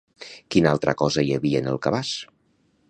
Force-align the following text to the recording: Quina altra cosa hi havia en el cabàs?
Quina 0.55 0.71
altra 0.77 0.95
cosa 1.03 1.27
hi 1.27 1.31
havia 1.37 1.63
en 1.65 1.71
el 1.75 1.81
cabàs? 1.87 2.17